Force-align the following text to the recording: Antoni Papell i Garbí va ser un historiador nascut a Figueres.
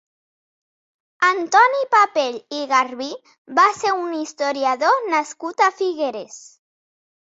Antoni 1.27 1.83
Papell 1.91 2.41
i 2.61 2.63
Garbí 2.73 3.11
va 3.61 3.69
ser 3.83 3.95
un 4.03 4.19
historiador 4.25 5.09
nascut 5.17 5.67
a 5.71 5.73
Figueres. 5.81 6.47